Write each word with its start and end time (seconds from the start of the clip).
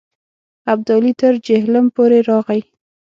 ابدالي 0.73 1.11
تر 1.19 1.33
جیهلم 1.45 1.85
پورې 1.95 2.19
راغی. 2.29 2.61